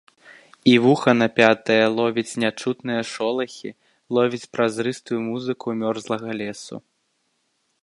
І 0.69 0.71
вуха 0.85 1.11
напятае 1.23 1.83
ловіць 1.99 2.39
нячутныя 2.45 3.01
шолахі, 3.11 3.71
ловіць 4.19 4.49
празрыстую 4.57 5.19
музыку 5.29 5.67
мёрзлага 5.85 6.29
лесу. 6.43 6.75